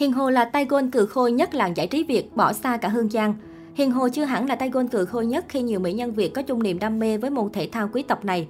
[0.00, 2.88] Hiền Hồ là tay gôn cử khôi nhất làng giải trí Việt, bỏ xa cả
[2.88, 3.34] Hương Giang.
[3.74, 6.34] Hiền Hồ chưa hẳn là tay gôn cử khôi nhất khi nhiều mỹ nhân Việt
[6.34, 8.48] có chung niềm đam mê với môn thể thao quý tộc này.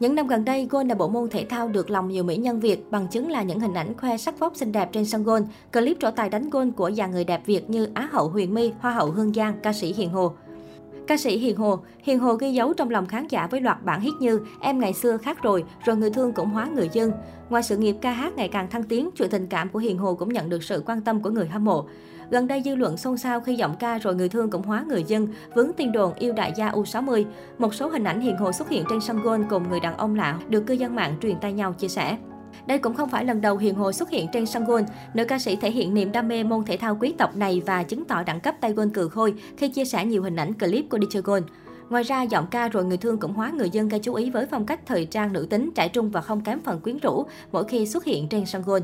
[0.00, 2.60] Những năm gần đây, gôn là bộ môn thể thao được lòng nhiều mỹ nhân
[2.60, 5.46] Việt, bằng chứng là những hình ảnh khoe sắc vóc xinh đẹp trên sân gôn,
[5.72, 8.72] clip trổ tài đánh gôn của dàn người đẹp Việt như Á hậu Huyền My,
[8.80, 10.32] Hoa hậu Hương Giang, ca sĩ Hiền Hồ.
[11.08, 14.00] Ca sĩ Hiền Hồ, Hiền Hồ ghi dấu trong lòng khán giả với loạt bản
[14.00, 17.12] hit như Em ngày xưa khác rồi, rồi người thương cũng hóa người dân.
[17.50, 20.14] Ngoài sự nghiệp ca hát ngày càng thăng tiến, chuyện tình cảm của Hiền Hồ
[20.14, 21.86] cũng nhận được sự quan tâm của người hâm mộ.
[22.30, 25.04] Gần đây dư luận xôn xao khi giọng ca rồi người thương cũng hóa người
[25.04, 27.24] dân, vướng tin đồn yêu đại gia U60.
[27.58, 30.14] Một số hình ảnh Hiền Hồ xuất hiện trên sân golf cùng người đàn ông
[30.14, 32.16] lạ được cư dân mạng truyền tay nhau chia sẻ.
[32.66, 34.84] Đây cũng không phải lần đầu Hiền Hồ xuất hiện trên sân golf.
[35.14, 37.82] Nữ ca sĩ thể hiện niềm đam mê môn thể thao quý tộc này và
[37.82, 40.84] chứng tỏ đẳng cấp tay golf cừ khôi khi chia sẻ nhiều hình ảnh clip
[40.90, 41.42] của đi chơi golf.
[41.90, 44.46] Ngoài ra, giọng ca rồi người thương cũng hóa người dân gây chú ý với
[44.46, 47.64] phong cách thời trang nữ tính, trẻ trung và không kém phần quyến rũ mỗi
[47.64, 48.82] khi xuất hiện trên sân golf.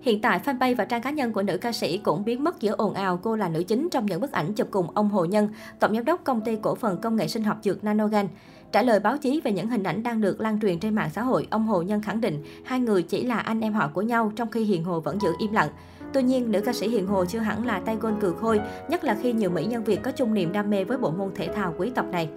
[0.00, 2.72] Hiện tại, fanpage và trang cá nhân của nữ ca sĩ cũng biến mất giữa
[2.72, 5.48] ồn ào cô là nữ chính trong những bức ảnh chụp cùng ông Hồ Nhân,
[5.80, 8.28] tổng giám đốc công ty cổ phần công nghệ sinh học dược Nanogen.
[8.74, 11.22] Trả lời báo chí về những hình ảnh đang được lan truyền trên mạng xã
[11.22, 14.32] hội, ông Hồ Nhân khẳng định hai người chỉ là anh em họ của nhau
[14.36, 15.68] trong khi Hiền Hồ vẫn giữ im lặng.
[16.12, 19.04] Tuy nhiên, nữ ca sĩ Hiền Hồ chưa hẳn là tay gôn cừ khôi, nhất
[19.04, 21.48] là khi nhiều mỹ nhân Việt có chung niềm đam mê với bộ môn thể
[21.54, 22.28] thao quý tộc này.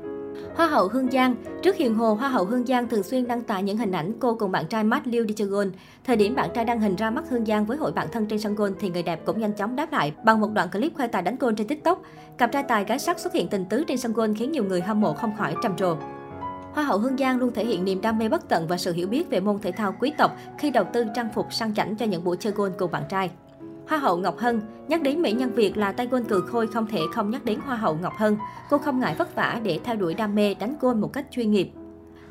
[0.55, 3.63] Hoa hậu Hương Giang Trước Hiền Hồ, Hoa hậu Hương Giang thường xuyên đăng tải
[3.63, 5.71] những hình ảnh cô cùng bạn trai Matt Liu đi chơi golf.
[6.03, 8.39] Thời điểm bạn trai đăng hình ra mắt Hương Giang với hội bạn thân trên
[8.39, 11.07] sân golf thì người đẹp cũng nhanh chóng đáp lại bằng một đoạn clip khoe
[11.07, 12.01] tài đánh golf trên TikTok.
[12.37, 14.81] Cặp trai tài gái sắc xuất hiện tình tứ trên sân golf khiến nhiều người
[14.81, 15.95] hâm mộ không khỏi trầm trồ.
[16.77, 19.07] Hoa hậu Hương Giang luôn thể hiện niềm đam mê bất tận và sự hiểu
[19.07, 22.05] biết về môn thể thao quý tộc khi đầu tư trang phục sang chảnh cho
[22.05, 23.31] những buổi chơi golf cùng bạn trai.
[23.87, 26.87] Hoa hậu Ngọc Hân, nhắc đến mỹ nhân Việt là tay gôn cừ khôi không
[26.87, 28.37] thể không nhắc đến Hoa hậu Ngọc Hân.
[28.69, 31.51] Cô không ngại vất vả để theo đuổi đam mê đánh gôn một cách chuyên
[31.51, 31.71] nghiệp.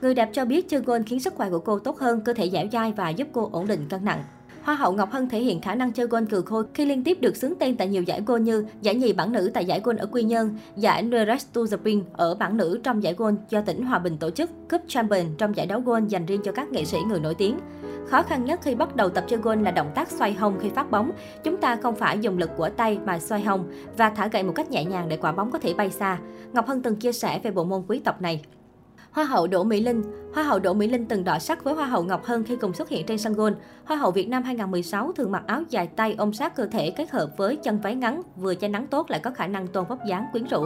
[0.00, 2.50] Người đẹp cho biết chơi gôn khiến sức khỏe của cô tốt hơn, cơ thể
[2.50, 4.24] dẻo dai và giúp cô ổn định cân nặng.
[4.67, 7.19] Hoa hậu Ngọc Hân thể hiện khả năng chơi gôn cừ khôi khi liên tiếp
[7.20, 9.97] được xướng tên tại nhiều giải gôn như giải nhì bảng nữ tại giải gôn
[9.97, 13.61] ở Quy Nhơn, giải Nearest to the Pin ở bảng nữ trong giải gôn do
[13.61, 16.68] tỉnh Hòa Bình tổ chức, Cup Champion trong giải đấu gôn dành riêng cho các
[16.73, 17.58] nghệ sĩ người nổi tiếng.
[18.08, 20.68] Khó khăn nhất khi bắt đầu tập chơi gôn là động tác xoay hông khi
[20.68, 21.11] phát bóng.
[21.45, 24.52] Chúng ta không phải dùng lực của tay mà xoay hông và thả gậy một
[24.57, 26.18] cách nhẹ nhàng để quả bóng có thể bay xa.
[26.52, 28.42] Ngọc Hân từng chia sẻ về bộ môn quý tộc này.
[29.17, 30.03] Hoa hậu Đỗ Mỹ Linh
[30.35, 32.73] Hoa hậu Đỗ Mỹ Linh từng đọ sắc với Hoa hậu Ngọc Hân khi cùng
[32.73, 33.55] xuất hiện trên sân golf.
[33.85, 37.11] Hoa hậu Việt Nam 2016 thường mặc áo dài tay ôm sát cơ thể kết
[37.11, 39.99] hợp với chân váy ngắn, vừa che nắng tốt lại có khả năng tôn vóc
[40.09, 40.65] dáng quyến rũ.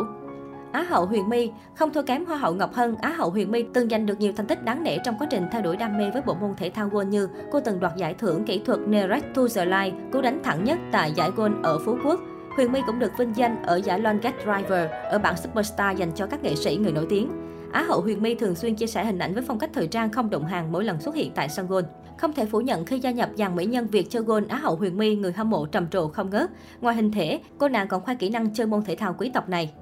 [0.73, 3.65] Á hậu Huyền My không thua kém Hoa hậu Ngọc Hân, Á hậu Huyền My
[3.75, 6.11] từng giành được nhiều thành tích đáng nể trong quá trình theo đuổi đam mê
[6.11, 9.35] với bộ môn thể thao gôn như cô từng đoạt giải thưởng kỹ thuật Nerec
[9.35, 12.21] to the Line, cú đánh thẳng nhất tại giải gôn ở Phú Quốc.
[12.57, 16.27] Huyền My cũng được vinh danh ở giải Longest Driver ở bảng Superstar dành cho
[16.27, 17.51] các nghệ sĩ người nổi tiếng.
[17.73, 20.13] Á hậu Huyền My thường xuyên chia sẻ hình ảnh với phong cách thời trang
[20.13, 21.83] không động hàng mỗi lần xuất hiện tại sân golf.
[22.19, 24.77] Không thể phủ nhận khi gia nhập dàn mỹ nhân Việt chơi golf Á hậu
[24.77, 26.51] Huyền My, người hâm mộ trầm trồ không ngớt.
[26.81, 29.49] Ngoài hình thể, cô nàng còn khoe kỹ năng chơi môn thể thao quý tộc
[29.49, 29.73] này.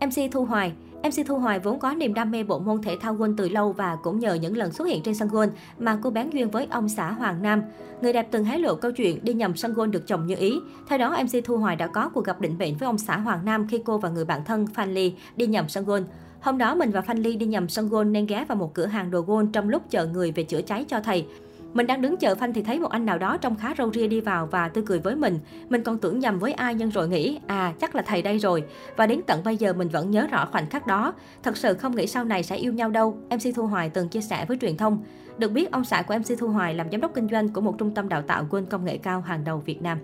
[0.00, 3.14] MC Thu Hoài MC Thu Hoài vốn có niềm đam mê bộ môn thể thao
[3.14, 5.48] golf từ lâu và cũng nhờ những lần xuất hiện trên sân golf
[5.78, 7.62] mà cô bán duyên với ông xã Hoàng Nam.
[8.00, 10.58] Người đẹp từng hé lộ câu chuyện đi nhầm sân golf được chồng như ý.
[10.88, 13.44] Theo đó, MC Thu Hoài đã có cuộc gặp định mệnh với ông xã Hoàng
[13.44, 16.04] Nam khi cô và người bạn thân Phan Ly đi nhầm sân golf.
[16.40, 18.86] Hôm đó mình và Phan Ly đi nhầm sân golf nên ghé vào một cửa
[18.86, 21.26] hàng đồ golf trong lúc chờ người về chữa cháy cho thầy.
[21.74, 24.08] Mình đang đứng chờ phanh thì thấy một anh nào đó trông khá râu ria
[24.08, 25.38] đi vào và tươi cười với mình.
[25.68, 28.64] Mình còn tưởng nhầm với ai nhưng rồi nghĩ, à chắc là thầy đây rồi.
[28.96, 31.14] Và đến tận bây giờ mình vẫn nhớ rõ khoảnh khắc đó.
[31.42, 34.20] Thật sự không nghĩ sau này sẽ yêu nhau đâu, MC Thu Hoài từng chia
[34.20, 35.04] sẻ với truyền thông.
[35.38, 37.74] Được biết, ông xã của MC Thu Hoài làm giám đốc kinh doanh của một
[37.78, 39.98] trung tâm đào tạo quân công nghệ cao hàng đầu Việt Nam.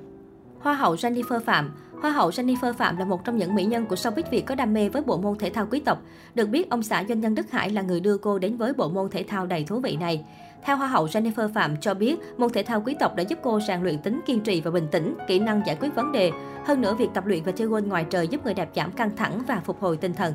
[0.63, 1.71] Hoa hậu Jennifer Phạm
[2.03, 4.75] Hoa hậu Jennifer Phạm là một trong những mỹ nhân của showbiz Việt có đam
[4.75, 6.03] mê với bộ môn thể thao quý tộc.
[6.35, 8.89] Được biết, ông xã doanh nhân Đức Hải là người đưa cô đến với bộ
[8.89, 10.25] môn thể thao đầy thú vị này.
[10.65, 13.61] Theo Hoa hậu Jennifer Phạm cho biết, môn thể thao quý tộc đã giúp cô
[13.61, 16.33] rèn luyện tính kiên trì và bình tĩnh, kỹ năng giải quyết vấn đề.
[16.65, 19.17] Hơn nữa, việc tập luyện và chơi golf ngoài trời giúp người đẹp giảm căng
[19.17, 20.35] thẳng và phục hồi tinh thần.